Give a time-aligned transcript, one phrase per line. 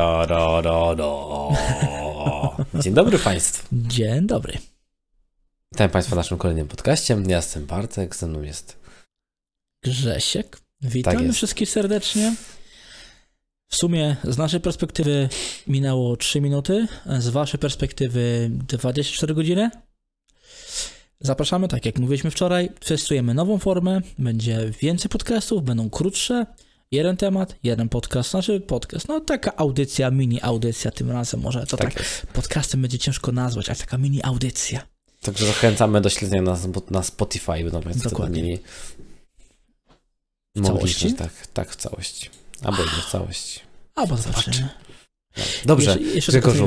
[0.00, 0.26] ra,
[0.60, 1.06] ra, ra.
[2.74, 3.66] Dzień dobry Państwu.
[3.72, 4.58] Dzień dobry.
[5.72, 7.22] Witam Państwa w naszym kolejnym podcaście.
[7.26, 8.76] Ja jestem Bartek, ze mną jest
[9.82, 10.60] Grzesiek.
[10.82, 12.34] Witamy Tak wszystkich serdecznie.
[13.68, 15.28] W sumie z naszej perspektywy
[15.66, 16.86] minęło 3 minuty,
[17.18, 19.70] z waszej perspektywy 24 godziny.
[21.20, 26.46] Zapraszamy, tak jak mówiliśmy wczoraj, testujemy nową formę, będzie więcej podcastów, będą krótsze,
[26.92, 31.76] jeden temat, jeden podcast, znaczy podcast, no taka audycja, mini audycja tym razem może, to
[31.76, 34.86] tak, Tak podcastem będzie ciężko nazwać, ale taka mini audycja.
[35.20, 38.42] Także zachęcamy do śledzenia nas na Spotify, będą Państwo Dokładnie.
[38.42, 38.58] mieli
[40.56, 42.30] znać, Tak, tak, w całości.
[42.62, 43.60] Albo nie w całości.
[43.94, 44.40] Albo Zobaczy.
[44.42, 44.68] zobaczymy.
[45.64, 46.66] Dobrze, Jeszcze, jeszcze Grzegorzu.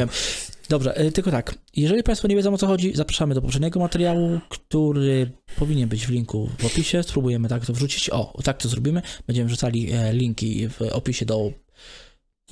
[0.69, 1.55] Dobrze, y, tylko tak.
[1.75, 6.09] Jeżeli Państwo nie wiedzą o co chodzi, zapraszamy do poprzedniego materiału, który powinien być w
[6.09, 7.03] linku w opisie.
[7.03, 8.09] Spróbujemy tak to wrzucić.
[8.09, 9.01] O, tak to zrobimy.
[9.27, 11.51] Będziemy wrzucali e, linki w opisie do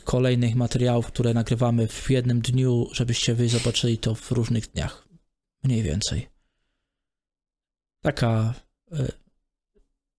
[0.04, 5.08] kolejnych materiałów, które nagrywamy w jednym dniu, żebyście wy zobaczyli to w różnych dniach.
[5.64, 6.28] Mniej więcej.
[8.02, 8.54] Taka.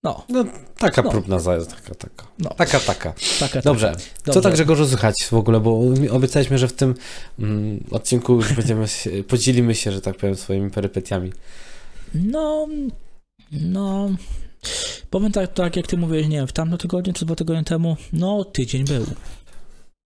[0.04, 0.44] No, No,
[0.78, 1.10] taka No.
[1.10, 2.26] próbna zajazd, taka, taka.
[2.38, 2.50] no.
[2.50, 3.14] Taka, taka.
[3.40, 3.92] Taka, Dobrze.
[4.24, 4.32] taka.
[4.32, 6.94] Co tak Grzegorzu słychać w ogóle, bo obiecaliśmy, że w tym
[7.38, 11.32] mm, odcinku już będziemy się, podzielimy się, że tak powiem, swoimi perypetiami.
[12.14, 12.68] No,
[13.52, 14.10] no.
[15.10, 17.96] Powiem tak, tak jak ty mówiłeś, nie wiem, w tamtym tygodniu czy dwa tygodnie temu,
[18.12, 19.06] no tydzień był.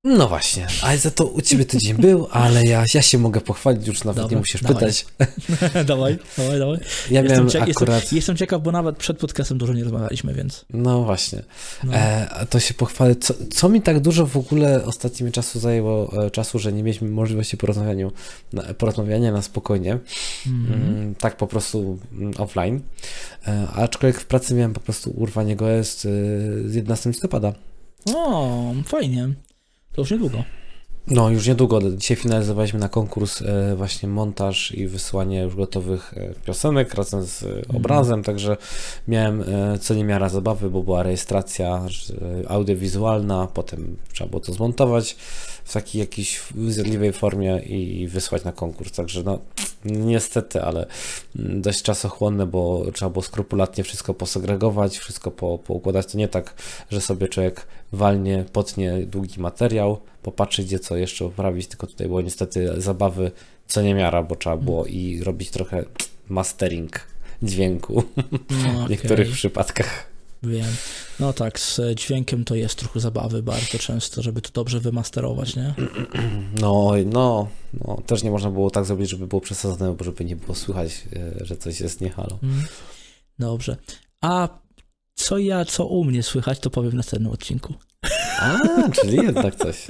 [0.08, 3.86] No właśnie, ale za to u ciebie tydzień był, ale ja, ja się mogę pochwalić,
[3.86, 4.76] już nawet Dobra, nie musisz dawaj.
[4.76, 5.06] pytać.
[5.86, 6.78] dawaj, dawaj, dawaj.
[7.10, 8.00] Ja miałem cie- akurat...
[8.02, 10.64] jestem, jestem ciekaw, bo nawet przed podcastem dużo nie rozmawialiśmy, więc.
[10.72, 11.42] No właśnie,
[11.84, 11.92] No.
[11.94, 13.16] e, to się pochwalę.
[13.16, 17.08] Co, co mi tak dużo w ogóle ostatnimi czasu zajęło e, czasu, że nie mieliśmy
[17.08, 18.10] możliwości porozmawiania
[18.52, 19.98] na, porozmawiania na spokojnie,
[20.46, 20.82] Mhm.
[20.82, 22.80] mm, tak po prostu mm, offline,
[23.48, 26.08] e, aczkolwiek w pracy miałem po prostu urwanie go jest e,
[26.68, 27.52] z 11 listopada.
[28.14, 29.28] O, fajnie.
[29.96, 30.42] To już niedługo.
[31.06, 31.80] No, już niedługo.
[31.90, 37.42] Dzisiaj finalizowaliśmy na konkurs e, właśnie montaż i wysyłanie już gotowych e, piosenek razem z
[37.42, 37.46] e,
[37.76, 38.56] obrazem, także
[39.08, 39.44] miałem
[39.80, 41.82] co niemiara zabawy, bo była rejestracja
[42.48, 45.16] audiowizualna, potem trzeba było to zmontować
[45.66, 49.38] w takiej jakiejś zjadliwej formie i wysłać na konkurs, także no
[49.84, 50.86] niestety, ale
[51.34, 56.06] dość czasochłonne, bo trzeba było skrupulatnie wszystko posegregować, wszystko po, poukładać.
[56.12, 56.54] To nie tak,
[56.90, 62.20] że sobie człowiek walnie, potnie długi materiał, popatrzy gdzie co jeszcze poprawić, tylko tutaj było
[62.20, 63.30] niestety zabawy
[63.66, 65.84] co niemiara, bo trzeba było i robić trochę
[66.28, 67.00] mastering
[67.42, 68.02] dźwięku
[68.50, 70.15] No, w niektórych przypadkach.
[70.46, 70.74] Wiem.
[71.20, 75.74] No tak, z dźwiękiem to jest trochę zabawy bardzo często, żeby to dobrze wymasterować, nie?
[76.60, 77.48] No, no,
[77.84, 81.04] no, też nie można było tak zrobić, żeby było przesadzone, bo żeby nie było słychać,
[81.40, 82.38] e, że coś jest nie halo.
[82.42, 82.64] Mm.
[83.38, 83.76] Dobrze.
[84.20, 84.48] A
[85.14, 87.74] co ja, co u mnie słychać, to powiem w następnym odcinku.
[88.40, 88.58] A,
[89.00, 89.86] czyli jednak coś.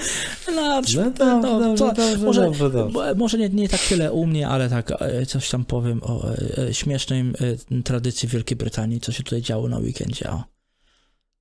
[0.46, 3.14] No, No no, dobrze, dobrze, to- dobrze, może- dobrze, dobrze.
[3.14, 6.36] Może nie, nie tak tyle u mnie, ale tak e, coś tam powiem o e,
[6.68, 10.30] e, śmiesznej e, tradycji Wielkiej Brytanii, co się tutaj działo na weekendzie.
[10.30, 10.42] O.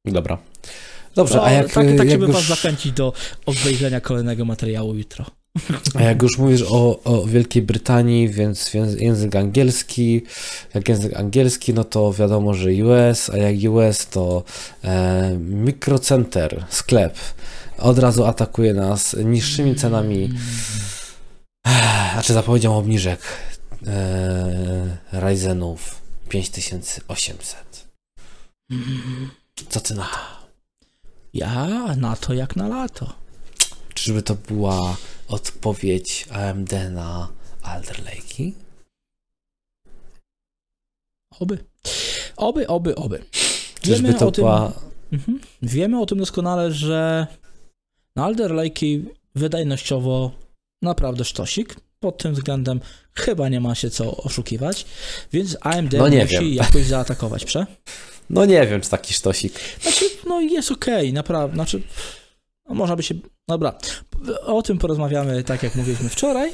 [0.05, 0.38] Dobra.
[1.16, 2.35] Dobrze, To a jak, tak, tak jak żeby już...
[2.35, 3.13] was zachęcić do
[3.45, 5.25] obejrzenia kolejnego materiału jutro.
[5.95, 10.21] A jak już mówisz o, o Wielkiej Brytanii, więc język angielski,
[10.73, 14.43] jak język angielski, no to wiadomo, że US, a jak US to
[14.83, 17.17] e, mikrocenter, sklep,
[17.77, 20.29] od razu atakuje nas niższymi cenami,
[22.13, 23.19] znaczy zapowiedzią obniżek
[23.87, 27.87] e, Ryzenów 5800.
[28.72, 29.29] Mm,
[29.69, 30.17] Co ty na to?
[31.33, 31.67] Ja
[31.97, 33.13] na to jak na lato.
[33.93, 37.31] Czyżby to była odpowiedź AMD na
[37.61, 38.51] Alder Lake'i?
[41.39, 41.57] Oby.
[42.37, 43.23] Oby, oby, oby.
[43.81, 44.73] Czyżby Wiemy to o tym- była
[45.13, 45.39] Mhm.
[45.61, 47.27] Wiemy o tym doskonale, że
[48.15, 49.03] na Alder Lake'i
[49.35, 50.31] wydajnościowo
[50.81, 51.75] naprawdę sztosik.
[51.99, 52.79] Pod tym względem
[53.13, 54.85] chyba nie ma się co oszukiwać,
[55.33, 56.53] więc AMD No musi wiem.
[56.63, 57.65] jakoś zaatakować, prze?
[58.29, 59.59] No nie wiem, czy taki sztosik.
[59.81, 61.81] Znaczy, no jest okej, naprawdę, znaczy,
[62.69, 63.16] no można by się,
[63.49, 63.78] dobra,
[64.45, 66.51] o tym porozmawiamy, tak jak mówiliśmy wczoraj,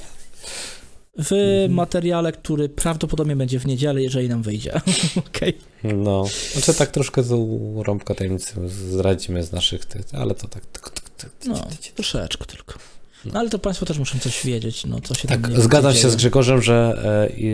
[1.18, 1.74] w Mhm.
[1.74, 4.82] materiale, który prawdopodobnie będzie w niedzielę, jeżeli nam wyjdzie,
[5.28, 5.58] okej.
[5.84, 7.32] No, znaczy tak troszkę z
[7.76, 10.66] rąbka tajemnicy zdradzimy z naszych tych, ale to tak.
[10.66, 12.74] tak, tak, tak No, troszeczkę tylko.
[13.26, 15.94] No ale to Państwo też muszą coś wiedzieć, no co się tam tak mniej zgadzam
[15.94, 16.16] się z.
[16.16, 17.02] Grzegorzem, że
[17.38, 17.54] i,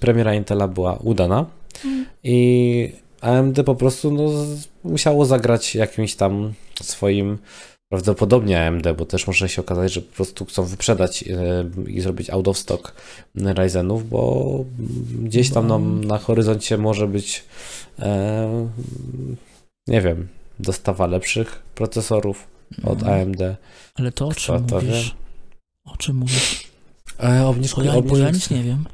[0.00, 1.46] premiera Intela była udana
[2.24, 4.30] i AMD po prostu no,
[4.84, 6.52] musiało zagrać jakimś tam
[6.82, 7.38] swoim
[7.90, 12.30] prawdopodobnie AMD, bo też może się okazać, że po prostu chcą wyprzedać e, i zrobić
[12.30, 12.94] out of stock
[13.34, 14.64] Ryzenów, bo
[15.22, 17.44] gdzieś tam Bo- na, na horyzoncie może być
[17.98, 18.68] e,
[19.88, 20.28] nie wiem,
[20.60, 22.46] dostawa lepszych procesorów,
[22.84, 23.12] od No.
[23.12, 23.40] AMD.
[23.94, 25.16] Ale to o czym Kto to mówisz?
[25.84, 26.64] O czym mówisz?
[27.22, 28.84] E, obniżki, Bo ja, ja nic nie wiem.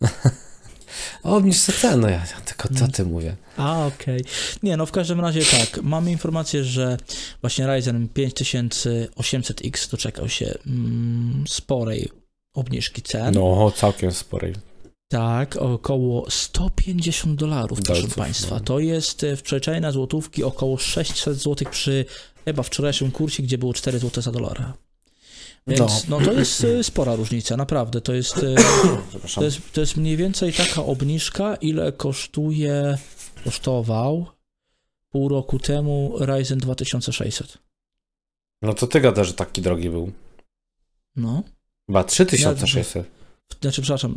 [1.26, 3.36] O, obniżce cen, no ja, ja tylko co ty mówię.
[3.56, 4.24] A, okej.
[4.62, 5.82] Nie, no w każdym razie tak.
[5.82, 6.96] Mamy informację, że
[7.40, 12.08] właśnie Ryzen 5800X doczekał się mm, sporej
[12.54, 13.34] obniżki cen.
[13.34, 14.54] No, całkiem sporej.
[15.08, 18.54] Tak, około 150 dolarów, proszę Dolców, Państwa.
[18.54, 18.60] no.
[18.60, 22.04] To jest e, w przeliczeniu na złotówki około 600 zł przy
[22.44, 24.72] chyba wczorajszym kursie, gdzie było 4 zł za dolara.
[25.66, 28.00] Więc no, to jest e, spora różnica, naprawdę.
[28.00, 28.54] To jest, e,
[29.34, 32.98] to jest, to jest mniej więcej taka obniżka, ile kosztuje,
[33.44, 34.26] kosztował
[35.08, 37.58] pół roku temu Ryzen 2600.
[38.62, 40.12] No to ty gadasz, że taki drogi był.
[41.16, 41.42] No.
[41.86, 43.06] Chyba 3600.
[43.60, 44.14] Znaczy, przepraszam,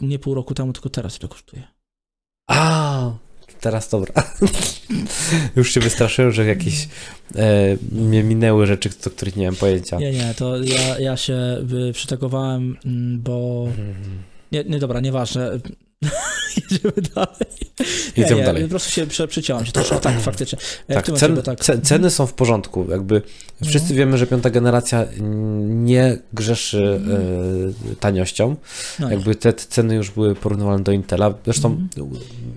[0.00, 1.77] nie pół roku temu, tylko teraz ile kosztuje.
[3.60, 4.14] Teraz dobra.
[5.56, 6.88] Już się wystraszyłem, że jakieś
[7.36, 9.98] e, mnie minęły rzeczy, o których nie miałem pojęcia.
[9.98, 11.36] Nie, nie, to ja, ja się
[11.92, 13.64] przytakowałem, mm, bo...
[13.66, 14.22] Mhm.
[14.52, 15.50] Nie, nie dobra, nieważne.
[16.70, 17.58] Jedziemy dalej.
[18.16, 18.62] Jedziemy nie, dalej.
[18.62, 19.96] Po prostu się prze, przyciąłem troszkę.
[20.00, 20.58] Tak, faktycznie.
[20.88, 21.60] Tak, cen, tak.
[21.60, 22.86] ce, ceny są w porządku.
[22.90, 23.22] Jakby
[23.64, 25.06] wszyscy wiemy, że piąta generacja
[25.60, 27.00] nie grzeszy
[27.90, 28.56] e, taniością.
[28.98, 31.34] No, Jakby te ceny już były porównywalne do Intela.
[31.44, 31.88] Zresztą Mhm.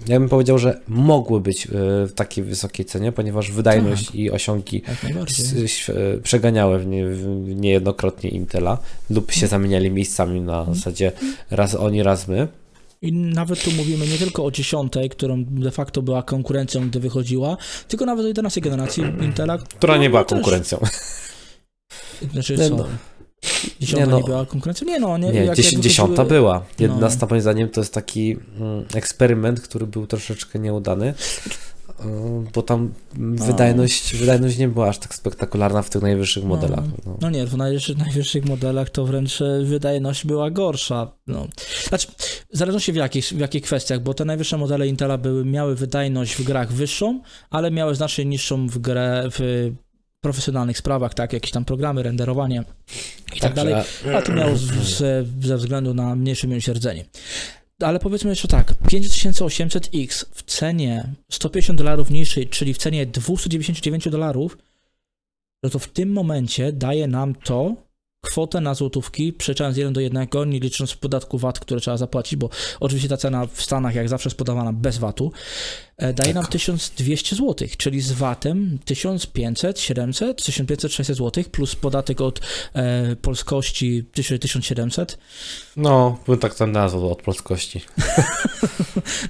[0.08, 1.70] ja bym powiedział, że mogły być e,
[2.08, 4.16] w takiej wysokiej cenie, ponieważ wydajność Tak.
[4.16, 4.82] i osiągi
[5.90, 8.78] e, przeganiały w nie, w niejednokrotnie Intela
[9.10, 10.76] lub się zamieniali miejscami na Mhm.
[10.78, 11.12] zasadzie
[11.52, 12.48] raz oni, raz my.
[13.02, 17.58] I nawet tu mówimy nie tylko o dziesiątej, którą de facto była konkurencją, gdy wychodziła,
[17.88, 19.58] tylko nawet o 11 generacji Intela.
[19.58, 20.36] Która nie no, była też.
[20.36, 20.80] konkurencją.
[22.34, 22.76] Znaczy, Nie, co?
[22.76, 22.86] no.
[23.80, 24.26] Dziesiąta nie, Nie, no.
[24.28, 24.88] była konkurencją?
[24.88, 25.32] Nie, no, nie.
[25.32, 26.54] Nie, jak, dzies- jak dziesiąta wychodziły- była.
[26.60, 26.66] No.
[26.80, 31.14] Jedenasta moim zdaniem to jest taki mm, eksperyment, który był troszeczkę nieudany,
[32.54, 36.50] bo tam wydajność, wydajność nie była aż tak spektakularna w tych najwyższych No.
[36.50, 36.84] modelach.
[37.06, 37.18] No.
[37.22, 41.12] No nie, w najwyższych, najwyższych modelach to wręcz e, wydajność była gorsza.
[41.28, 41.48] No.
[41.88, 42.08] Znaczy,
[42.54, 46.36] w zależności w jakich, w jakich kwestiach, bo te najwyższe modele Intela były, miały wydajność
[46.36, 49.72] w grach wyższą, ale miały znacznie niższą w grę w
[50.22, 52.64] profesjonalnych sprawach, tak, jakieś tam programy, renderowanie
[53.36, 57.06] i tak dalej, Także, a to miało z, z, ze względu na mniejsze miłosierdzenie rdzenie.
[57.84, 64.58] Ale powiedzmy jeszcze tak, 5800X w cenie 150 dolarów niższej, czyli w cenie 299 dolarów,
[65.64, 67.76] no to w tym momencie daje nam to
[68.22, 72.50] kwotę na złotówki, przeliczając 1 do 1, nie licząc podatku VAT, który trzeba zapłacić, bo
[72.80, 75.32] oczywiście ta cena w Stanach jak zawsze jest podawana bez VAT-u,
[75.98, 76.52] e, daje nam Tak.
[76.52, 82.40] 1200 zł, czyli z VAT-em 1500, 700, 1500, 600 zł, plus podatek od
[82.74, 85.18] e, polskości 1700.
[85.78, 87.82] no, bym tak to nazwał od polskości.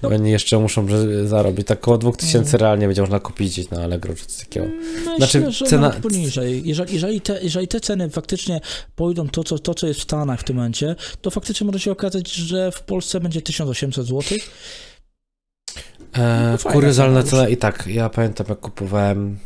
[0.03, 0.09] No.
[0.09, 0.88] Oni jeszcze muszą
[1.25, 1.67] zarobić.
[1.67, 4.65] Tak około 2000 realnie będzie można kupić na Allegro czy coś takiego.
[4.65, 6.61] Myślę, Znaczy, że cena- nawet poniżej.
[6.65, 8.61] Jeżeli, jeżeli, te, jeżeli te ceny faktycznie
[8.95, 11.92] pójdą to co, to, co jest w Stanach w tym momencie, to faktycznie może się
[11.92, 14.38] okazać, że w Polsce będzie 1800 zł.
[16.13, 19.38] E, No fajna kuriozalna cena cena i tak, ja pamiętam jak kupowałem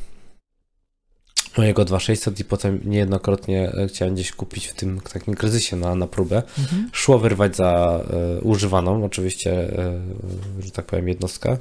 [1.58, 6.08] mojego 2600 i potem niejednokrotnie e, chciałem gdzieś kupić w tym takim kryzysie na, na
[6.08, 6.44] próbę.
[6.60, 6.90] Mhm.
[6.94, 10.02] Szło wyrwać za e, używaną, oczywiście, e,
[10.60, 11.58] że tak powiem, jednostkę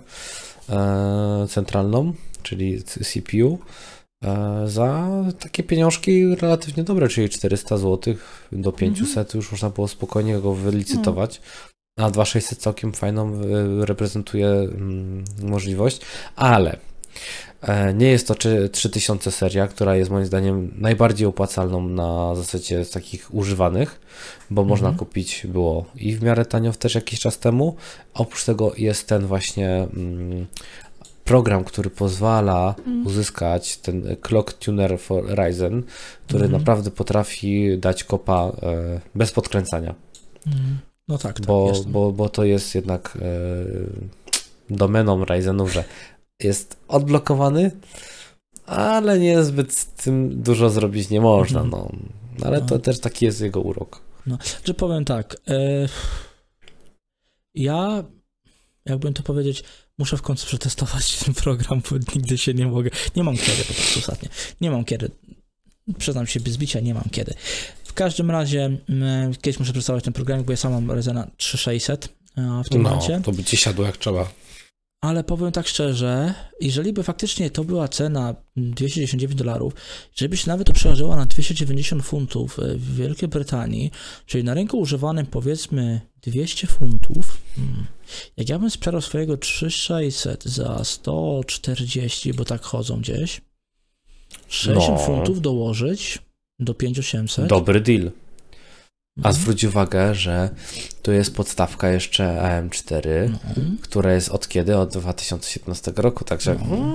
[0.69, 2.13] e, centralną,
[2.43, 3.59] czyli CPU,
[4.67, 5.09] za
[5.41, 8.15] takie pieniążki relatywnie dobre, czyli 400 zł
[8.53, 11.41] do 500 już można było spokojnie go wylicytować.
[11.99, 16.01] A 2600 całkiem fajną e, reprezentuje mm, możliwość,
[16.37, 16.77] ale
[17.63, 22.85] e, nie jest to czy- 3000 seria, która jest moim zdaniem najbardziej opłacalną na zasadzie
[22.87, 24.01] takich używanych,
[24.51, 24.69] bo Mhm.
[24.69, 27.77] można kupić było i w miarę tanio też jakiś czas temu.
[28.15, 30.47] Oprócz tego jest ten właśnie mm,
[31.25, 33.07] program, który pozwala Mm.
[33.07, 35.83] uzyskać ten Clock Tuner for Ryzen,
[36.27, 36.61] który Mhm.
[36.61, 39.95] naprawdę potrafi dać kopa e, bez podkręcania
[40.47, 40.79] Mhm.
[41.09, 41.47] No tak, tak.
[41.47, 45.85] bo, bo, bo to jest jednak e, domeną Ryzenów, że
[46.43, 47.71] jest odblokowany,
[48.67, 51.61] ale niezbyt z tym dużo zrobić nie można.
[51.61, 51.93] Mhm.
[52.39, 52.47] No.
[52.47, 52.81] Ale to No.
[52.81, 54.01] też taki jest jego urok.
[54.65, 55.37] Że powiem tak.
[55.49, 55.89] E,
[57.55, 58.05] ja,
[58.87, 59.65] jakbym to powiedzieć,
[59.99, 62.91] muszę w końcu przetestować ten program, bo nigdy się nie mogę.
[63.17, 64.29] Nie mam kiedy po prostu ostatnio.
[64.61, 65.11] Nie mam kiedy.
[65.99, 67.35] Przyznam się bez bicia, nie mam kiedy.
[67.85, 68.79] W każdym razie,
[69.43, 73.21] kiedyś muszę przetestować ten program, bo ja sam mam Ryzena 3600 a, w tym momencie.
[73.25, 74.31] to by ci siadło jak trzeba.
[75.01, 79.75] Ale powiem tak szczerze, jeżeli by faktycznie to była cena 299 dolarów,
[80.11, 83.91] jeżeli by się nawet to przełożyła na 290 funtów e, w Wielkiej Brytanii,
[84.27, 87.87] czyli na rynku używanym powiedzmy 200 funtów, hmm,
[88.37, 93.41] jak ja bym sprzedał swojego 3600 za 140, bo tak chodzą gdzieś,
[94.49, 95.07] 60 No.
[95.07, 96.19] funtów dołożyć
[96.59, 97.47] do 5800.
[97.47, 98.11] Dobry deal.
[99.17, 99.35] A Mhm.
[99.35, 100.51] zwróć uwagę, że
[101.03, 103.39] tu jest podstawka jeszcze AM4, No.
[103.83, 104.77] która jest od kiedy?
[104.77, 106.95] Od 2017 roku, także No.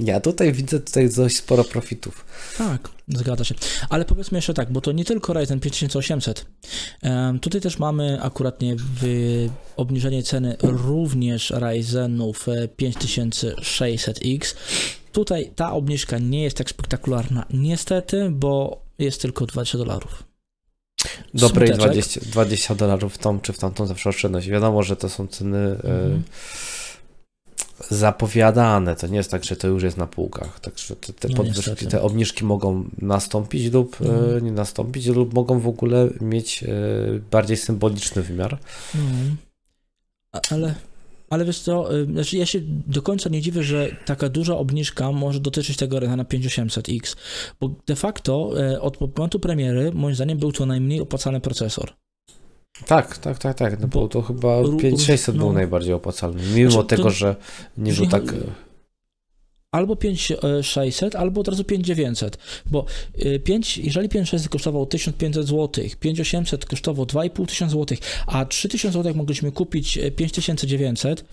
[0.00, 2.24] Mm, ja tutaj widzę tutaj dość sporo profitów.
[2.58, 3.54] Tak, zgadza się.
[3.88, 6.46] Ale powiedzmy jeszcze tak, bo to nie tylko Ryzen 5800.
[7.02, 14.54] Em, tutaj też mamy akuratnie w obniżenie ceny również Ryzenów e, 5600X.
[15.12, 20.22] Tutaj ta obniżka nie jest tak spektakularna, niestety, bo jest tylko 20 dolarów.
[21.34, 21.92] Dobre i Smuteczek.
[21.92, 24.48] 20, 20 dolarów w tą czy w tamtą zawsze oszczędność.
[24.48, 26.22] Wiadomo, że to są ceny e, Mhm.
[27.90, 28.96] Zapowiadane.
[28.96, 30.60] To nie jest tak, że to już jest na półkach.
[30.60, 31.86] Także te, te No, podwyżki, niestety.
[31.90, 34.44] te obniżki mogą nastąpić lub Mhm.
[34.44, 36.68] nie nastąpić, lub mogą w ogóle mieć e,
[37.30, 38.58] bardziej symboliczny wymiar.
[40.32, 40.74] A- Ale,
[41.30, 45.12] ale wiesz co, y, znaczy ja się do końca nie dziwię, że taka duża obniżka
[45.12, 47.16] może dotyczyć tego Ryzena 5800X,
[47.60, 51.92] bo de facto e, od momentu premiery, moim zdaniem, był to najmniej opłacalny procesor.
[52.86, 53.80] Tak, tak, tak, tak.
[53.80, 55.52] No bo Bo to chyba ró- 5600 był no.
[55.52, 56.42] najbardziej opłacalny.
[56.54, 57.36] Mimo Znaczy, to- tego, że
[57.78, 58.22] nie był nie tak.
[58.30, 58.42] chodzi-
[59.72, 62.38] Albo 5600, albo od razu 5900,
[62.70, 62.86] bo
[63.24, 69.52] y, 5, jeżeli 5600 kosztował 1500 zł, 5800 kosztował 2500 zł, a 3000 zł mogliśmy
[69.52, 71.24] kupić e, 5900,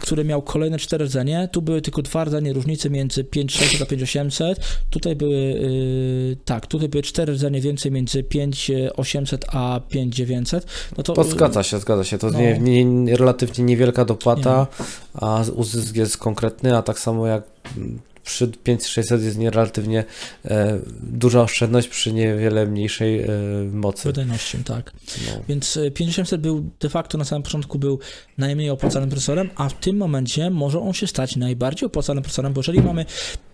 [0.00, 4.60] który miał kolejne 4 rdzenie, tu były tylko dwa rdzenie różnicy między 5600 a 5800,
[4.90, 11.12] tutaj były, y, tak, tutaj były 4 rdzenie więcej między 5800 a 5900, no to...
[11.12, 12.18] To zgadza się, zgadza się.
[12.18, 12.40] To no.
[12.40, 14.66] nie, nie, nie, relatywnie niewielka dopłata,
[15.14, 17.42] a uzysk jest konkretny, a tak samo jak
[17.76, 20.04] mm, przy 5600 jest nie relatywnie
[20.44, 23.28] e, duża oszczędność przy niewiele mniejszej e,
[23.72, 24.08] mocy.
[24.08, 24.92] Wydajnością, tak.
[25.26, 25.42] No.
[25.48, 27.98] Więc y, 5700 był de facto na samym początku był
[28.38, 32.58] najmniej opłacalnym procesorem, a w tym momencie może on się stać najbardziej opłacalnym procesorem, bo
[32.58, 33.06] jeżeli mamy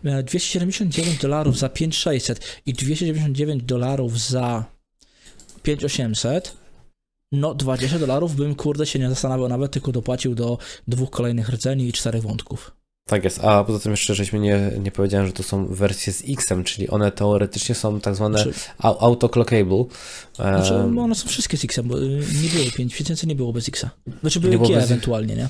[0.05, 4.65] e, 279 dolarów za 5600 i 299 dolarów za
[5.63, 6.57] 5800,
[7.33, 11.89] no 20 dolarów bym kurde się nie zastanawiał nawet, tylko dopłacił do dwóch kolejnych rdzeni
[11.89, 12.84] i czterech wątków.
[13.07, 16.23] Tak jest, a poza tym jeszcze żeśmy nie, nie powiedziałem, że to są wersje z
[16.29, 19.85] X-em, czyli one teoretycznie są tak zwane Znaczy, au- autoclockable.
[20.35, 23.69] znaczy Em, one są wszystkie z X-em, bo y, nie było 5000 nie było bez
[23.69, 23.91] X-a.
[24.21, 25.49] Znaczy były G ewentualnie, nie?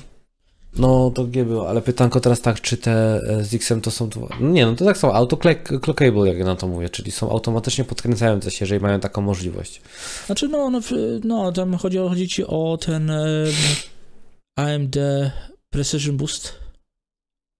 [0.77, 4.09] No, to G było, ale pytanko teraz tak, czy te e, z X-em to są...
[4.39, 7.83] No nie, no to tak są autoclockable, jak ja na to mówię, czyli są automatycznie
[7.83, 9.81] podkręcające się, jeżeli mają taką możliwość.
[10.25, 10.79] Znaczy, no, no,
[11.23, 13.23] no tam chodzi, chodzi ci o ten e,
[14.55, 14.95] AMD
[15.69, 16.64] Precision Boost.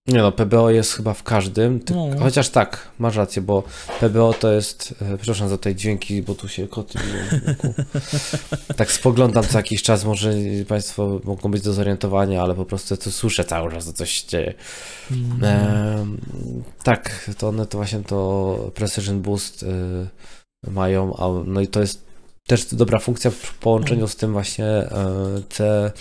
[0.07, 1.93] Nie no, PBO jest chyba w każdym, ty...
[1.95, 2.09] No.
[2.19, 3.63] chociaż tak, masz rację, bo
[3.99, 6.99] PBO to jest, e, przepraszam za te dźwięki, bo tu się koty.
[8.77, 10.33] Tak spoglądam co jakiś czas, może
[10.67, 14.27] Państwo mogą być do zorientowania, ale po prostu to słyszę cały czas, że coś się
[14.27, 14.53] dzieje.
[15.11, 15.43] Mm.
[15.43, 16.17] Em,
[16.83, 19.67] tak, to one to właśnie to Precision Boost y,
[20.71, 22.05] mają, a, no i to jest
[22.47, 24.87] też dobra funkcja w połączeniu z tym właśnie e,
[25.49, 25.91] C,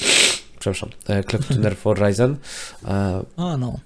[0.58, 2.36] przepraszam, e, Clock Tuner for Ryzen.
[2.84, 3.78] E, A, no.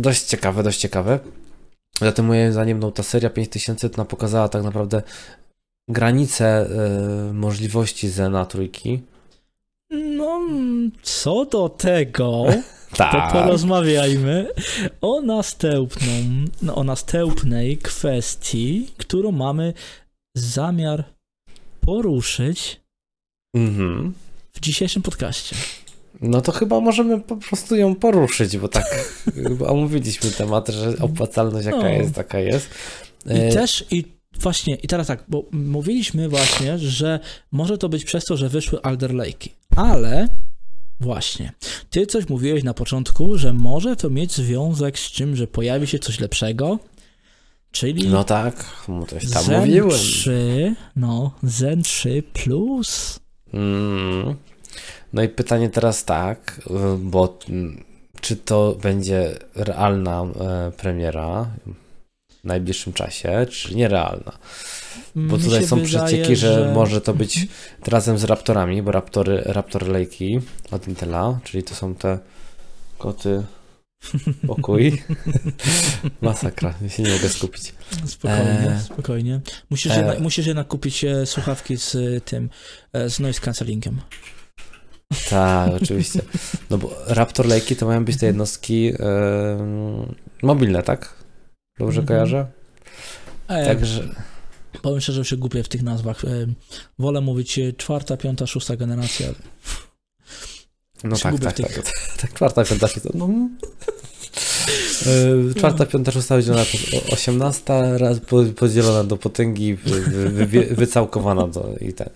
[0.00, 1.18] Dość ciekawe, dość ciekawe.
[2.00, 5.02] Zatem moim zdaniem no, ta seria 5000 nam pokazała tak naprawdę
[5.88, 9.02] granice e, możliwości Zena trójki.
[9.90, 10.40] No,
[11.02, 12.44] co do tego,
[12.90, 13.32] to Tak.
[13.32, 14.48] porozmawiajmy
[15.00, 16.06] o następną,
[16.62, 19.72] no, o następnej kwestii, którą mamy
[20.36, 21.04] zamiar
[21.80, 22.80] poruszyć
[23.56, 24.14] Mhm.
[24.52, 25.56] w dzisiejszym podcaście.
[26.20, 28.84] No to chyba możemy po prostu ją poruszyć, bo tak
[29.66, 31.88] omówiliśmy temat, że opłacalność jaka No.
[31.88, 32.68] jest, taka jest.
[33.26, 34.04] I E, też, i
[34.40, 37.20] właśnie, i teraz tak, bo mówiliśmy właśnie, że
[37.52, 40.28] może to być przez to, że wyszły Alder Lake'i, ale
[41.00, 41.52] właśnie,
[41.90, 45.98] ty coś mówiłeś na początku, że może to mieć związek z czym, że pojawi się
[45.98, 46.78] coś lepszego,
[47.70, 49.90] czyli No tak, mu coś tam Zen mówiłem.
[49.90, 53.20] 3, no, Zen 3 Plus.
[53.52, 54.34] Mm.
[55.12, 57.84] No i pytanie teraz tak, y, bo mm,
[58.20, 61.46] czy to będzie realna e, premiera
[62.40, 64.38] w najbliższym czasie, czy nierealna?
[65.14, 67.48] Bo tutaj są wydaje, przecieki, że, może to być
[67.86, 72.18] razem z Raptorami, bo Raptory, Raptor Lake'i od Intela, czyli to są te
[72.98, 73.42] koty
[74.46, 75.02] pokój.
[76.20, 77.74] Masakra, ja się nie mogę skupić.
[78.06, 79.40] Spokojnie, E, spokojnie.
[79.70, 82.50] Musisz, e, jednak, musisz jednak kupić e, słuchawki z e, tym,
[82.94, 84.00] z noise cancellingiem.
[85.30, 86.20] Tak, oczywiście.
[86.70, 91.14] No bo Raptor Lake'i to mają być te jednostki em, mobilne, tak?
[91.78, 92.06] Dobrze Mhm.
[92.06, 92.46] kojarzę?
[93.48, 94.08] E, Także
[94.82, 96.22] Powiem szczerze, że się gubię w tych nazwach.
[96.98, 99.26] Wolę mówić e, czwarta, piąta, szósta generacja.
[101.04, 101.94] no tak, tak, tych- tak, tak.
[102.20, 103.08] Tak, czwarta, piąta, szósta.
[103.14, 103.28] No,
[105.56, 106.34] Czwarta, piąta, szósta,
[106.90, 112.10] to 18, raz po- podzielona do potęgi, wy, wy, wy, wycałkowana do i tak.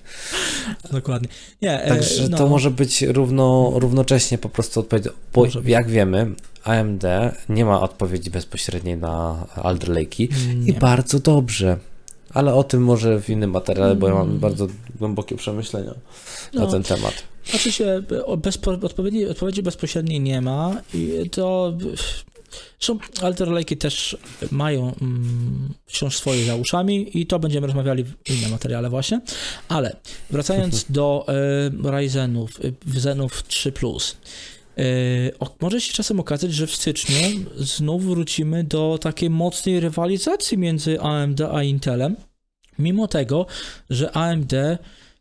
[0.92, 1.28] Dokładnie.
[1.62, 5.08] Nie, e, Także no, to może być równo, równocześnie po prostu odpowiedź.
[5.34, 6.30] Bo jak wiemy,
[6.64, 7.04] AMD
[7.48, 10.28] nie ma odpowiedzi bezpośredniej na Alder Lake'i
[10.66, 11.78] i bardzo dobrze.
[12.34, 14.38] Ale o tym może w innym materiale, bo ja mam Mm.
[14.38, 14.66] bardzo
[14.98, 15.94] głębokie przemyślenia
[16.54, 16.66] na No.
[16.66, 17.14] ten temat.
[17.50, 18.02] Znaczy się,
[18.38, 21.72] bezpo, odpowiedzi, odpowiedzi bezpośredniej nie ma i to...
[22.80, 24.16] Zresztą Alter Lake'i też
[24.50, 29.20] mają mm, wciąż swoje za uszami i to będziemy rozmawiali w innym materiale właśnie,
[29.68, 29.96] ale
[30.30, 31.26] wracając do
[31.84, 32.50] e, Ryzenów,
[32.96, 34.12] Zenów 3+, e,
[35.40, 37.16] o, może się czasem okazać, że w styczniu
[37.56, 42.16] znów wrócimy do takiej mocnej rywalizacji między AMD a Intelem,
[42.78, 43.46] mimo tego,
[43.90, 44.52] że AMD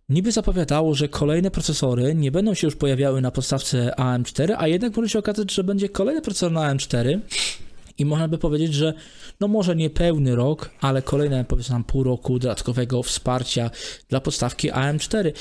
[0.10, 4.96] niby zapowiadało, że kolejne procesory nie będą się już pojawiały na podstawce AM4, a jednak
[4.96, 7.20] może się okazać, że będzie kolejny procesor na AM4
[7.98, 8.94] i można by powiedzieć, że
[9.40, 13.72] no może nie pełny rok, ale kolejne powiedzmy pół roku dodatkowego wsparcia
[14.10, 15.32] dla podstawki AM4.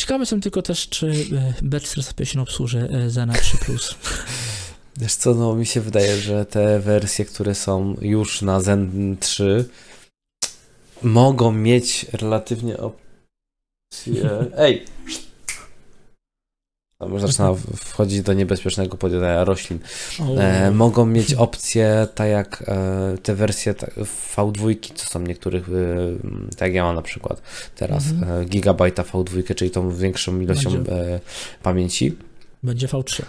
[0.00, 3.94] Ciekawy jestem tylko też, czy e, B450 obsłuży e, Zena 3 Plus.
[5.00, 9.68] Wiesz co, no mi się wydaje, że te wersje, które są już na Zen 3
[11.02, 14.30] mogą mieć relatywnie opcje...
[14.56, 14.84] Ej!
[17.08, 19.78] Już zaczyna wchodzić do niebezpiecznego podjadania roślin.
[20.38, 23.86] E, mogą mieć opcje, tak jak e, te wersje ta-
[24.36, 25.72] V2, co są niektórych, e,
[26.50, 27.42] tak jak ja mam na przykład
[27.76, 28.40] teraz, Mhm.
[28.42, 31.20] e, gigabajta V2, czyli tą większą ilością e,
[31.62, 32.16] pamięci.
[32.62, 33.22] Będzie V3.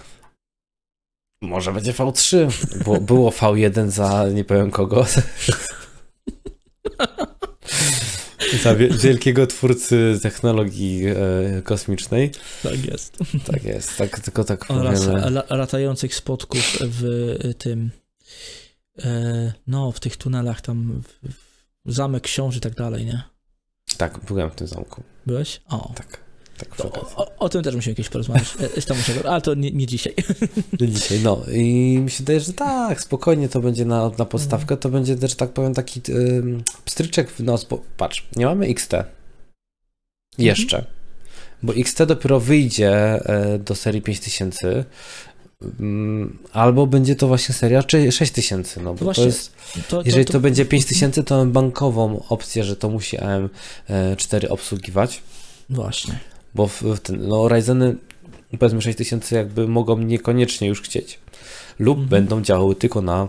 [1.41, 2.37] Może będzie V3,
[2.85, 5.05] bo było V1 za nie powiem kogo.
[8.63, 11.15] za wie- wielkiego twórcy technologii e,
[11.63, 12.31] kosmicznej.
[12.63, 13.17] Tak jest.
[13.45, 17.03] Tak jest, tak, tylko tak Oraz la, latających spotków w
[17.45, 17.91] y, tym,
[19.03, 21.29] e, no, w tych tunelach tam, w,
[21.85, 23.23] w zamek książ i tak dalej, nie?
[23.97, 25.03] Tak, byłem w tym zamku.
[25.25, 25.61] Byłeś?
[25.69, 25.93] O.
[25.95, 26.19] Tak,
[26.61, 27.15] tak przy To, okazji.
[27.15, 28.53] o, o tym też musimy kiedyś porozmawiać.
[28.77, 30.13] E, z tam muszę, ale to nie, nie dzisiaj.
[30.81, 34.89] Dzisiaj, no i mi się wydaje, że tak, spokojnie to będzie na, na podstawkę, to
[34.89, 38.93] będzie też, tak powiem, taki ym, pstryczek w nos, bo patrz, nie mamy XT.
[40.37, 40.85] Jeszcze.
[41.63, 44.85] Bo XT dopiero wyjdzie e, do serii 5000,
[45.79, 49.51] mm, albo będzie to właśnie seria czy 6000, no bo Właśnie, to jest,
[49.89, 55.21] To, jeżeli to, będzie 5000, to mamy bankową opcję, że to musi AM4 obsługiwać,
[55.71, 56.19] Właśnie.
[56.55, 57.95] Bo w, w ten, no Ryzeny
[58.59, 61.19] powiedzmy 6000 jakby mogą niekoniecznie już chcieć
[61.79, 62.09] lub Mhm.
[62.09, 63.27] będą działały tylko na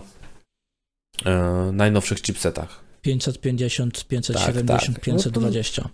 [1.25, 1.31] e,
[1.73, 5.03] najnowszych chipsetach, 550, 570, Tak, tak.
[5.05, 5.89] 520.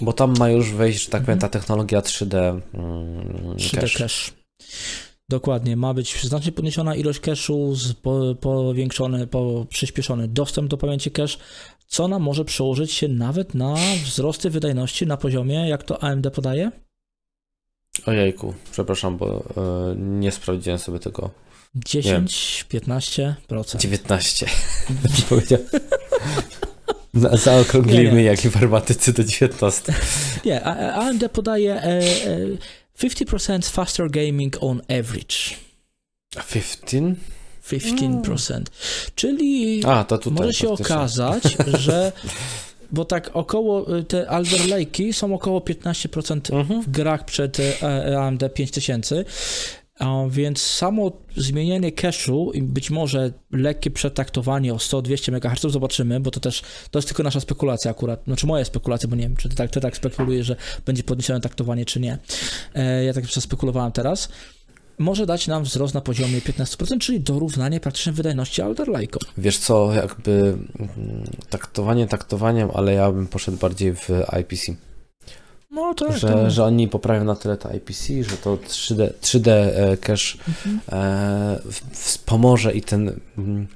[0.00, 1.40] bo tam ma już wejść, że tak powiem, Mhm.
[1.52, 3.98] ta technologia 3D, mm, 3D cache.
[3.98, 4.32] cache.
[5.28, 7.74] Dokładnie, ma być znacznie podniesiona ilość cache'u,
[8.40, 11.38] powiększony, po, przyspieszony dostęp do pamięci cache,
[11.86, 16.70] co nam może przełożyć się nawet na wzrosty wydajności na poziomie, jak to AMD podaje?
[18.06, 21.30] Ojejku, przepraszam, bo e, nie sprawdziłem sobie tego.
[21.76, 23.76] 10-15%.
[23.78, 24.46] 19.
[25.28, 25.58] Powiedział.
[27.14, 28.22] Na- Zaokrąglimy Nie, nie.
[28.22, 29.94] jak informatycy do 19.
[30.44, 32.02] Nie, AMD podaje e, e,
[32.98, 35.36] 50% faster gaming on average.
[36.52, 37.14] 15?
[37.72, 38.62] 15%.
[39.14, 40.36] Czyli A, to tutaj.
[40.38, 40.96] może się faktycznie.
[40.96, 41.42] okazać,
[41.78, 42.12] że
[42.92, 46.82] bo tak około, y, te Alder Lake'i są około 15% Mhm.
[46.82, 49.24] w grach przed e, AMD 5000,
[49.98, 56.30] a więc samo zmienienie cache'u i być może lekkie przetaktowanie o 100-200 MHz zobaczymy, bo
[56.30, 59.48] to też, to jest tylko nasza spekulacja akurat, znaczy moja spekulacja, bo nie wiem, czy
[59.48, 62.18] ty tak, ty tak spekulujesz, że będzie podniesione taktowanie, czy nie.
[62.74, 64.28] E, ja tak spekulowałem teraz.
[64.98, 69.18] Może dać nam wzrost na poziomie 15%, czyli dorównanie praktycznie wydajności Alder Lake'om.
[69.38, 70.32] Wiesz co, jakby
[70.78, 74.08] mm, taktowanie taktowaniem, ale ja bym poszedł bardziej w
[74.40, 74.72] IPC.
[75.70, 76.50] No tak, że, tak.
[76.50, 80.80] że oni poprawią na tyle to IPC, że to 3D, 3D e, cache Mhm.
[80.92, 83.20] e, w- wspomoże i ten.
[83.38, 83.66] mm,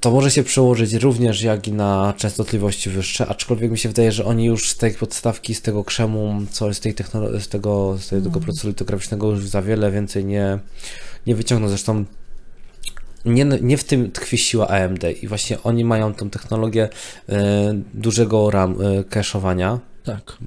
[0.00, 4.24] To może się przełożyć również jak i na częstotliwości wyższe, aczkolwiek mi się wydaje, że
[4.24, 8.08] oni już z tej podstawki, z tego krzemu, co z tej technologii, z tego, z
[8.08, 8.44] tego Mhm.
[8.44, 10.58] procesoru litograficznego już za wiele więcej nie,
[11.26, 11.68] nie wyciągną.
[11.68, 12.04] Zresztą
[13.24, 16.88] nie, nie w tym tkwi siła AMD i właśnie oni mają tą technologię
[17.28, 20.38] e, dużego RAM e, cache'owania, Tak.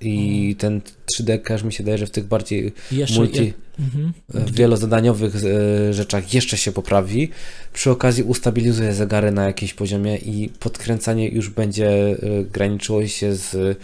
[0.00, 0.80] i ten
[1.14, 4.12] 3D cache mi się daje, że w tych bardziej Jeszcze multi, je- mhm.
[4.52, 7.30] wielozadaniowych e, rzeczach jeszcze się poprawi.
[7.72, 12.16] Przy okazji ustabilizuje zegary na jakimś poziomie i podkręcanie już będzie e,
[12.52, 13.78] graniczyło się z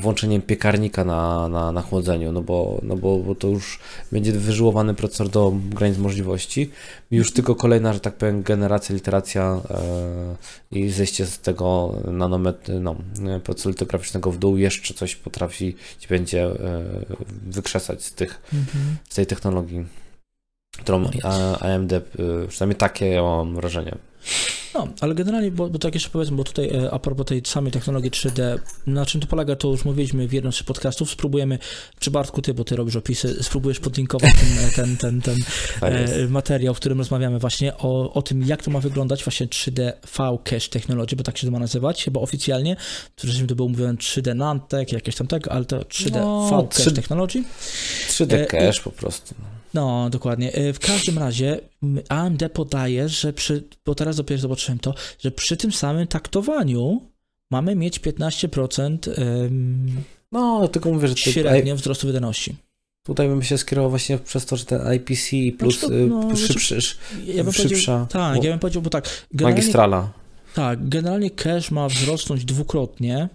[0.00, 3.78] włączeniem piekarnika na, na, na chłodzeniu, no, bo, no bo, bo to już
[4.12, 6.70] będzie wyżyłowany procesor do granic możliwości.
[7.10, 12.96] Już tylko kolejna, że tak powiem, generacja, literacja e, i zejście z tego nanomet, no,
[13.44, 16.56] procesoru litograficznego w dół jeszcze coś potrafi ci będzie e,
[17.46, 18.96] wykrzesać z, tych, Mhm.
[19.08, 19.86] z tej technologii,
[20.76, 21.10] którą
[21.60, 22.02] AMD, e,
[22.48, 23.96] przynajmniej takie ja mam wrażenie.
[24.74, 27.72] No, ale generalnie, bo, bo tak jeszcze powiedzmy, bo tutaj e, a propos tej samej
[27.72, 31.58] technologii 3D, na czym to polega, to już mówiliśmy w jednym z podcastów, spróbujemy,
[31.98, 35.36] czy Bartku, ty, bo ty robisz opisy, spróbujesz podlinkować ten, ten, ten, ten
[35.80, 39.46] Tak e, materiał, w którym rozmawiamy właśnie o, o tym, jak to ma wyglądać, właśnie
[39.46, 42.76] 3D V Cache Technology, bo tak się to ma nazywać, chyba oficjalnie,
[43.16, 46.90] wcześniej to było mówione 3D Nantek, jakieś tam tego, ale to 3D No, V Cache
[46.90, 46.94] 3D.
[46.94, 47.44] Technology.
[48.08, 49.34] 3D e, cache po prostu.
[49.74, 50.52] No, dokładnie.
[50.54, 51.60] E, W każdym razie
[52.08, 57.00] AMD podaje, że przy, bo teraz dopiero zobaczyłem to, że przy tym samym taktowaniu
[57.50, 58.98] mamy mieć 15%
[59.44, 59.86] em,
[60.32, 62.56] No, tylko mówię, że to, średnio wzrostu wydajności.
[63.06, 66.46] tutaj bym się skierował właśnie przez to, że ten IPC plus to, y, no, znaczy,
[66.52, 66.78] szybszy,
[67.24, 70.12] Ja bym szybsza tak, ja bym powiedział, bo tak, magistrala.
[70.54, 73.28] tak, generalnie cache ma wzrosnąć dwukrotnie,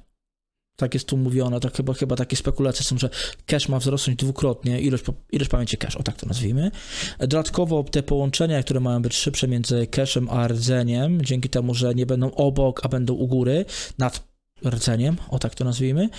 [0.81, 3.09] tak jest tu mówione, tak chyba, chyba takie spekulacje są, że
[3.45, 6.71] cache ma wzrosnąć dwukrotnie, ilość, ilość pamięci cache, o tak to nazwijmy.
[7.19, 12.05] Dodatkowo te połączenia, które mają być szybsze między cache'em a rdzeniem, dzięki temu, że nie
[12.05, 13.65] będą obok, a będą u góry,
[13.97, 14.31] nad
[14.65, 16.09] rdzeniem, o tak to nazwijmy,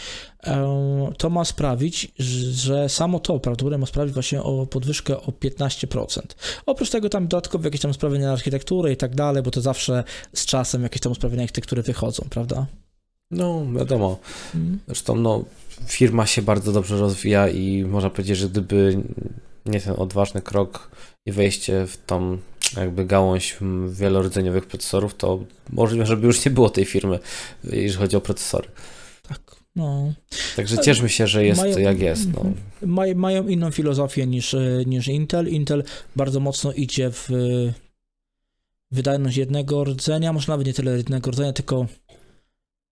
[0.40, 0.64] em,
[1.18, 2.12] to ma sprawić,
[2.52, 6.36] że samo to prawdopodobnie ma sprawić właśnie o podwyżkę o 15%.
[6.66, 10.46] Oprócz tego tam dodatkowo jakieś tam usprawnienia architektury i tak dalej, bo to zawsze z
[10.46, 12.66] czasem jakieś tam usprawnienia architektury wychodzą, prawda?
[13.32, 14.18] No, wiadomo.
[14.54, 14.78] Mm.
[14.86, 15.44] Zresztą no,
[15.86, 19.02] firma się bardzo dobrze rozwija i można powiedzieć, że gdyby
[19.66, 20.90] nie ten odważny krok
[21.26, 22.38] i wejście w tą
[22.76, 23.56] jakby gałąź
[23.88, 27.18] wielordzeniowych procesorów, to możliwe, żeby już nie było tej firmy,
[27.64, 28.68] jeżeli chodzi o procesory.
[29.28, 29.40] Tak,
[29.76, 30.12] no.
[30.56, 32.32] Także cieszmy się, że jest mają- jak jest.
[32.32, 32.40] No.
[32.40, 32.54] Mhm.
[32.82, 35.48] Maj, mają inną filozofię niż, niż Intel.
[35.48, 35.84] Intel
[36.16, 37.28] bardzo mocno idzie w
[38.90, 41.86] wydajność jednego rdzenia, może nawet nie tyle jednego rdzenia, tylko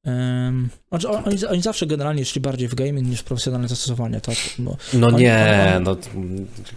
[0.07, 4.21] Um, znaczy on- oni, oni zawsze generalnie szli bardziej w gaming niż w profesjonalne zastosowania,
[4.21, 4.37] tak?
[4.59, 5.97] Bo, No Oni- nie, oni- no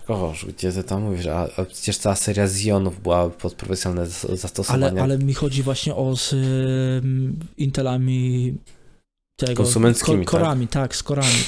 [0.07, 4.35] kogoż, gdzie ty tam mówisz, a, a przecież cała seria Zionów była pod profesjonalne zas-
[4.37, 4.87] zastosowania.
[4.87, 6.33] ale, ale mi chodzi właśnie o z
[7.03, 8.53] um, Intelami
[9.35, 10.95] tego, Konsumenckimi, ko- korami, tak?
[10.95, 11.43] z korami.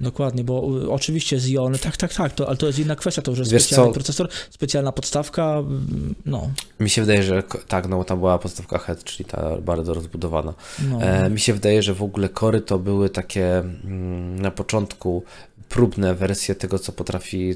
[0.00, 3.30] Dokładnie, bo y, oczywiście Xeon, tak, tak, tak, to, ale to jest inna kwestia, to
[3.32, 3.94] już jest Wiesz specjalny co?
[3.94, 8.78] procesor, specjalna podstawka, mm, no, Mi się wydaje, że tak, no bo tam była podstawka
[8.78, 10.54] head, czyli ta bardzo rozbudowana.
[10.90, 11.02] no.
[11.02, 15.24] E, mi się wydaje, że w ogóle kory to były takie mm, na początku
[15.68, 17.54] próbne wersje tego, co potrafi,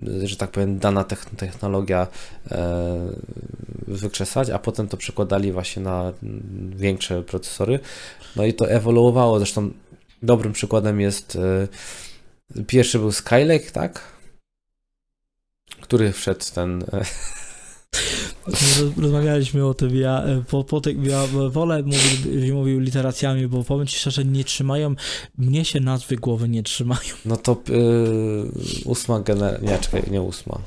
[0.00, 2.06] że tak powiem, dana techn- technologia
[2.50, 3.12] e,
[3.88, 7.80] wykrzesać, a potem to przekładali właśnie na mm, większe procesory.
[8.36, 9.38] No i to ewoluowało.
[9.38, 9.70] Zresztą
[10.22, 11.38] dobrym przykładem jest
[12.56, 14.00] e, pierwszy był Skylake, tak?
[15.80, 16.84] Który wszedł ten.
[18.50, 23.64] Roz- Rozmawialiśmy o tym, ja e, po, po tym, ja wolę mówił, mówił literacjami, bo
[23.64, 24.94] powiem ci szczerze, nie trzymają,
[25.38, 27.14] mnie się nazwy głowy nie trzymają.
[27.24, 27.58] no to e,
[28.84, 29.70] ósma generacja.
[29.70, 30.58] Nie, czekaj, nie ósma.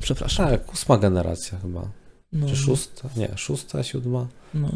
[0.00, 0.48] Przepraszam.
[0.50, 1.88] Tak, ósma generacja chyba.
[2.32, 3.08] no, Czy szósta?
[3.16, 4.26] Nie, szósta, siódma.
[4.54, 4.70] No.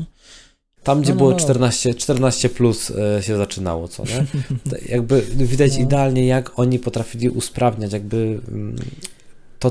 [0.83, 1.37] Tam, gdzie No, no, było no.
[1.39, 4.27] 14, 14 plus e, się zaczynało, co nie?
[4.71, 5.83] To jakby widać No.
[5.83, 8.77] idealnie, jak oni potrafili usprawniać, jakby mm,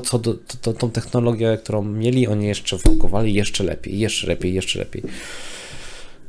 [0.00, 4.78] co do, to, tą technologię, którą mieli, oni jeszcze wpakowali jeszcze lepiej, jeszcze lepiej, jeszcze
[4.78, 5.02] lepiej.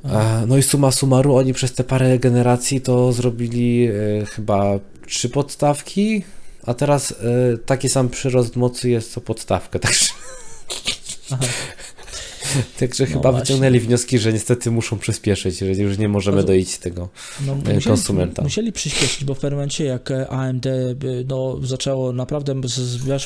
[0.06, 5.30] E, No i suma summarum, oni przez te parę generacji to zrobili e, chyba trzy
[5.30, 6.24] podstawki,
[6.66, 7.16] a teraz e,
[7.58, 10.06] taki sam przyrost mocy jest co podstawkę, także.
[12.80, 13.40] także No chyba właśnie.
[13.40, 17.10] wyciągnęli wnioski, że niestety muszą przyspieszyć, że już nie możemy No doić tego.
[17.48, 18.42] No, e, konsumenta.
[18.44, 20.66] Musieli przyspieszyć, bo w momencie jak e, AMD
[21.28, 22.56] no, zaczęło naprawdę,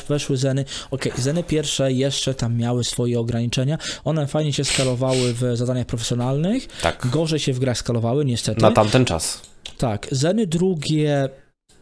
[0.09, 5.57] weszły Zeny, okej, Zeny pierwsze jeszcze tam miały swoje ograniczenia, one fajnie się skalowały w
[5.57, 8.61] zadaniach profesjonalnych, Tak, gorzej się w grach skalowały niestety.
[8.61, 9.41] na tamten czas.
[9.77, 11.29] Tak, Zeny drugie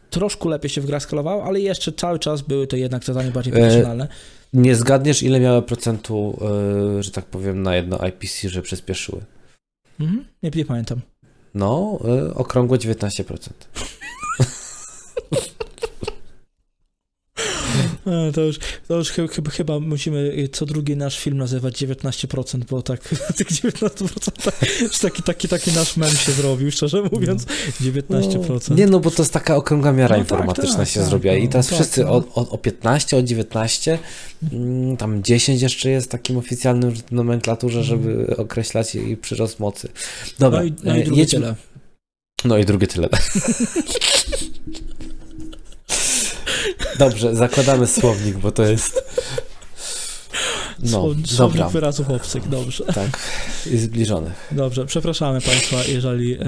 [0.10, 3.54] troszkę lepiej się w grach skalowały, ale jeszcze cały czas były to jednak zadania bardziej
[3.54, 4.08] E, profesjonalne.
[4.54, 6.40] Nie zgadniesz, ile miały procentu,
[7.00, 9.22] e, że tak powiem, na jedno IPC, że przyspieszyły.
[10.00, 11.02] Mhm, nie, nie pamiętam.
[11.54, 13.50] No, e, okrągłe 19%.
[17.70, 17.97] E,
[18.34, 22.62] To już, to już chy- chyba, chyba musimy e, co drugi nasz film nazywać 19%,
[22.70, 27.46] bo tak tych 19% już taki, taki, taki nasz mem się zrobił, szczerze mówiąc,
[27.82, 28.70] 19%.
[28.70, 31.10] No, nie no, bo to jest taka okrągła miara No tak, informatyczna tak, się tak,
[31.10, 32.12] zrobiła i no, teraz tak, wszyscy no.
[32.12, 34.00] o, o, o 15, o 19,
[34.54, 39.90] mm, tam 10 jeszcze jest takim oficjalnym nomenklaturze, żeby określać jej przyrost mocy.
[40.40, 41.56] Dobra, no i, no i e, drugie jedźmy, tyle.
[42.46, 43.10] No i drugie tyle.
[47.00, 49.04] Dobrze, zakładamy słownik, bo to jest.
[50.80, 50.90] No,
[51.26, 51.70] Słownik dobra.
[51.70, 52.84] wyrazów obcych, dobrze.
[52.84, 53.20] Tak,
[53.72, 54.48] i zbliżonych.
[54.52, 56.46] Dobrze, przepraszamy Państwa, jeżeli e,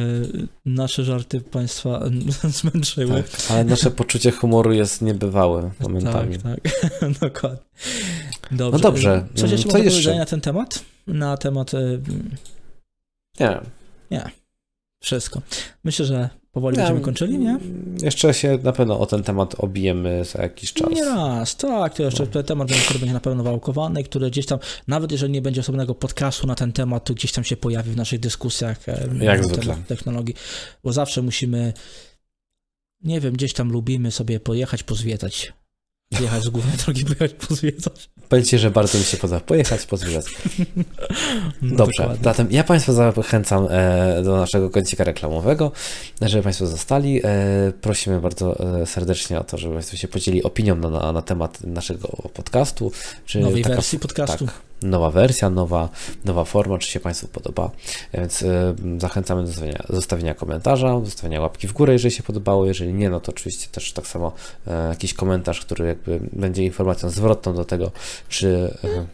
[0.65, 3.23] nasze żarty Państwa e, zmęczyły.
[3.23, 6.37] Tak, ale nasze poczucie humoru jest niebywałe momentami.
[6.39, 6.59] Tak,
[6.99, 7.59] tak, dokładnie.
[8.51, 8.71] Dobrze.
[8.71, 10.15] No dobrze, Coś jeszcze co można jeszcze?
[10.15, 10.83] na ten temat?
[11.07, 11.79] Na temat e,
[14.11, 14.31] Nie.
[14.99, 15.41] wszystko.
[15.83, 17.57] Myślę, że powoli Nie, będziemy kończyli, nie?
[18.01, 20.89] Jeszcze się na pewno o ten temat obijemy za jakiś czas.
[20.91, 24.59] Nie raz, tak, to jeszcze ten temat, który będzie na pewno wałkowany, który gdzieś tam,
[24.87, 27.95] nawet jeżeli nie będzie osobnego podcastu na ten temat, to gdzieś tam się pojawi w
[27.97, 29.73] naszych dyskusjach e, Jak na zwykle.
[29.73, 30.35] temat technologii,
[30.83, 31.73] bo zawsze musimy,
[33.03, 35.53] nie wiem, gdzieś tam lubimy sobie pojechać, pozwiedzać.
[36.21, 38.09] Jechać z głównej drogi, pojechać, pozwiedzać.
[38.29, 39.39] Będzie, że bardzo mi się podoba.
[39.39, 40.25] Pojechać, pozwiedzać.
[41.61, 42.23] No, Dobrze, dokładnie.
[42.23, 45.71] zatem ja Państwa zachęcam e, do naszego kącika reklamowego,
[46.21, 47.21] żeby Państwo zostali.
[47.23, 51.21] E, prosimy bardzo e, serdecznie o to, żeby Państwo się podzielili opinią na, na, na
[51.21, 52.91] temat naszego podcastu.
[53.25, 54.45] Czy Nowej taka- wersji podcastu.
[54.45, 55.89] Tak, nowa wersja, nowa,
[56.25, 57.71] nowa forma, czy się Państwu podoba.
[58.13, 62.65] Więc e, zachęcamy do zostawienia, zostawienia komentarza, zostawienia łapki w górę, jeżeli się podobało.
[62.65, 64.31] Jeżeli nie, no to oczywiście też tak samo
[64.67, 67.91] e, jakiś komentarz, który jakby będzie informacją zwrotną do tego,
[68.29, 69.05] czy e,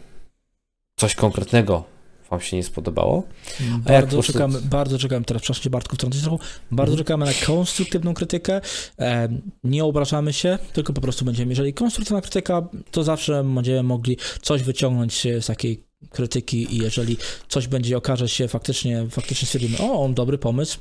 [0.96, 1.95] coś konkretnego
[2.30, 3.22] Wam się nie spodobało.
[3.60, 6.38] A Bardzo prostu- czekamy, bardzo czekamy, teraz przepraszam cię Bartku, wtrącę się
[6.70, 6.98] bardzo Mhm.
[6.98, 8.60] czekamy na konstruktywną krytykę,
[9.64, 14.62] nie obrażamy się, tylko po prostu będziemy, jeżeli konstruktywna krytyka, to zawsze będziemy mogli coś
[14.62, 17.16] wyciągnąć z takiej krytyki i jeżeli
[17.48, 20.78] coś będzie, okaże się faktycznie, faktycznie stwierdzimy, o, on dobry pomysł,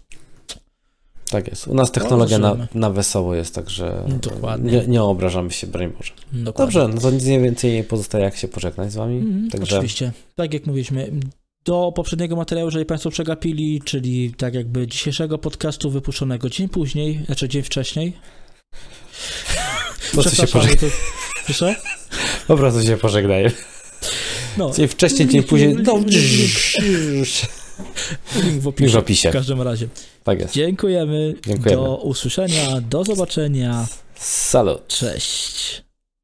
[1.30, 1.68] Tak jest.
[1.68, 4.72] U nas technologia na, na wesoło jest, także Dokładnie.
[4.72, 6.12] nie, nie obrażamy się, broń Boże.
[6.34, 6.80] dokładnie.
[6.82, 9.18] Dobrze, no to nic więcej nie pozostaje, jak się pożegnać z Wami.
[9.18, 11.12] Mhm, Także Oczywiście, tak jak mówiliśmy,
[11.66, 17.50] do poprzedniego materiału, jeżeli Państwo przegapili, czyli tak jakby dzisiejszego podcastu wypuszczonego dzień później, znaczy
[17.50, 18.14] dzień wcześniej.
[20.16, 20.78] po prostu się pożegnaj.
[20.78, 20.96] to-
[21.46, 21.76] Proszę?
[22.48, 23.52] Po prostu się pożegnaję.
[24.58, 25.76] No, Dzień wcześniej, dzień później.
[25.84, 25.98] No,
[28.44, 29.30] link w opisie.
[29.30, 29.88] W każdym razie.
[30.26, 30.54] Tak jest.
[30.54, 31.34] Dziękujemy.
[31.46, 31.82] Dziękujemy.
[31.82, 32.82] Do usłyszenia.
[32.82, 33.86] Do zobaczenia.
[34.16, 34.88] Salut.
[34.88, 35.85] Cześć.